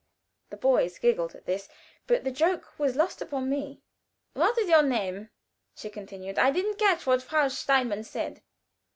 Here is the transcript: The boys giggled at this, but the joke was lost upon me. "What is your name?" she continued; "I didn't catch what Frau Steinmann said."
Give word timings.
The 0.49 0.57
boys 0.57 0.97
giggled 0.97 1.35
at 1.35 1.45
this, 1.45 1.69
but 2.07 2.23
the 2.23 2.31
joke 2.31 2.73
was 2.79 2.95
lost 2.95 3.21
upon 3.21 3.51
me. 3.51 3.83
"What 4.33 4.57
is 4.57 4.67
your 4.67 4.81
name?" 4.81 5.29
she 5.75 5.91
continued; 5.91 6.39
"I 6.39 6.49
didn't 6.49 6.79
catch 6.79 7.05
what 7.05 7.21
Frau 7.21 7.49
Steinmann 7.49 8.03
said." 8.03 8.41